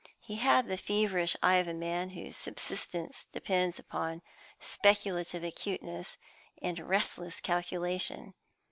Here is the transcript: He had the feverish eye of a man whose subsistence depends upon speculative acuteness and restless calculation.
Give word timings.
He 0.19 0.37
had 0.37 0.65
the 0.67 0.77
feverish 0.79 1.37
eye 1.43 1.57
of 1.57 1.67
a 1.67 1.75
man 1.75 2.09
whose 2.09 2.35
subsistence 2.35 3.27
depends 3.31 3.77
upon 3.77 4.23
speculative 4.59 5.43
acuteness 5.43 6.17
and 6.59 6.79
restless 6.79 7.39
calculation. 7.39 8.33